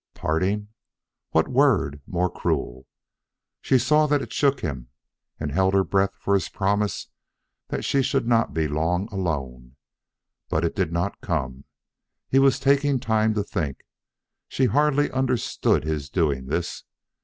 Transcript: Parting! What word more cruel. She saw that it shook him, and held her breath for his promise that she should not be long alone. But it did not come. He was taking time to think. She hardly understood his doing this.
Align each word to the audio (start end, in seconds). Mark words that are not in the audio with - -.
Parting! 0.15 0.69
What 1.29 1.47
word 1.47 2.01
more 2.07 2.31
cruel. 2.31 2.87
She 3.61 3.77
saw 3.77 4.07
that 4.07 4.19
it 4.23 4.33
shook 4.33 4.61
him, 4.61 4.89
and 5.39 5.51
held 5.51 5.75
her 5.75 5.83
breath 5.83 6.15
for 6.15 6.33
his 6.33 6.49
promise 6.49 7.09
that 7.67 7.85
she 7.85 8.01
should 8.01 8.27
not 8.27 8.51
be 8.51 8.67
long 8.67 9.07
alone. 9.13 9.75
But 10.49 10.65
it 10.65 10.75
did 10.75 10.91
not 10.91 11.21
come. 11.21 11.65
He 12.27 12.39
was 12.39 12.59
taking 12.59 12.99
time 12.99 13.35
to 13.35 13.43
think. 13.43 13.77
She 14.47 14.65
hardly 14.65 15.11
understood 15.11 15.83
his 15.83 16.09
doing 16.09 16.47
this. 16.47 16.83